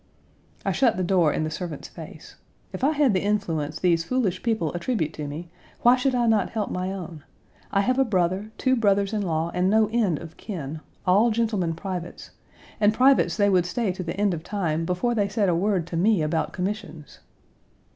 I 0.65 0.71
shut 0.71 0.97
the 0.97 1.03
door 1.03 1.31
in 1.31 1.43
the 1.43 1.51
servant's 1.51 1.87
face. 1.87 2.33
If 2.73 2.83
I 2.83 2.93
had 2.93 3.13
the 3.13 3.21
influence 3.21 3.77
these 3.77 4.03
foolish 4.03 4.41
people 4.41 4.73
attribute 4.73 5.13
to 5.13 5.27
me 5.27 5.51
why 5.81 5.95
should 5.95 6.15
I 6.15 6.25
not 6.25 6.49
help 6.49 6.71
my 6.71 6.91
own? 6.91 7.23
I 7.71 7.81
have 7.81 7.99
a 7.99 8.03
brother, 8.03 8.49
two 8.57 8.75
brothers 8.75 9.13
in 9.13 9.21
law, 9.21 9.51
and 9.53 9.69
no 9.69 9.89
end 9.93 10.17
of 10.17 10.37
kin, 10.37 10.79
all 11.05 11.29
gentlemen 11.29 11.75
privates, 11.75 12.31
and 12.79 12.95
privates 12.95 13.37
they 13.37 13.47
would 13.47 13.67
stay 13.67 13.91
to 13.91 14.01
the 14.01 14.13
Page 14.13 14.17
146 14.17 14.21
end 14.23 14.33
of 14.33 14.43
time 14.43 14.85
before 14.85 15.13
they 15.13 15.29
said 15.29 15.49
a 15.49 15.55
word 15.55 15.85
to 15.85 15.95
me 15.97 16.23
about 16.23 16.51
commissions. 16.51 17.19